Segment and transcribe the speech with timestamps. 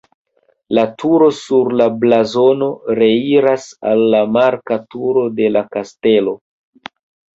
[0.77, 2.69] La turo sur la blazono
[3.01, 6.35] reiras al la marka turo de la kastelo.